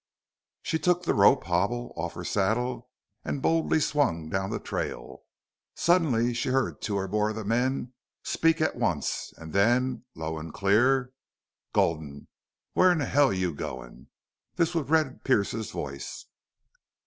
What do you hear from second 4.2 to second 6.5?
down the trail. Suddenly she